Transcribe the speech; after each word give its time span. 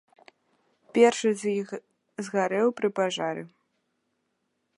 Першы 0.95 1.29
з 1.41 1.53
іх 1.59 1.69
згарэў 2.29 2.67
пры 2.81 2.87
пажары. 3.01 3.43